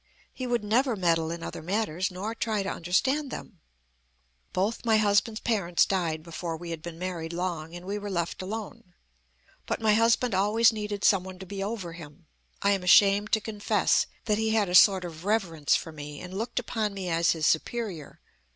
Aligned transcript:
He 0.33 0.47
would 0.47 0.63
never 0.63 0.95
meddle 0.95 1.29
in 1.29 1.43
other 1.43 1.61
matters, 1.61 2.09
nor 2.09 2.33
try 2.33 2.63
to 2.63 2.71
understand 2.73 3.29
them. 3.29 3.59
"Both 4.51 4.83
my 4.83 4.97
husband's 4.97 5.41
parents 5.41 5.85
died 5.85 6.23
before 6.23 6.57
we 6.57 6.71
had 6.71 6.81
been 6.81 6.97
married 6.97 7.33
long, 7.33 7.75
and 7.75 7.85
we 7.85 7.99
were 7.99 8.09
left 8.09 8.41
alone. 8.41 8.95
But 9.67 9.79
my 9.79 9.93
husband 9.93 10.33
always 10.33 10.73
needed 10.73 11.03
some 11.03 11.23
one 11.23 11.37
to 11.37 11.45
be 11.45 11.63
over 11.63 11.93
him. 11.93 12.25
I 12.63 12.71
am 12.71 12.81
ashamed 12.81 13.31
to 13.33 13.41
confess 13.41 14.07
that 14.25 14.39
he 14.39 14.49
had 14.55 14.69
a 14.69 14.73
sort 14.73 15.05
of 15.05 15.23
reverence 15.23 15.75
for 15.75 15.91
me, 15.91 16.19
and 16.19 16.33
looked 16.35 16.57
upon 16.57 16.95
me 16.95 17.07
as 17.07 17.33
his 17.33 17.45
superior. 17.45 18.19